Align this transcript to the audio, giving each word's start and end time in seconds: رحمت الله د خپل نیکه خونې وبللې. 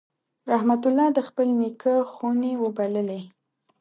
رحمت 0.51 0.81
الله 0.89 1.07
د 1.13 1.19
خپل 1.27 1.47
نیکه 1.61 1.95
خونې 2.11 2.53
وبللې. 2.63 3.21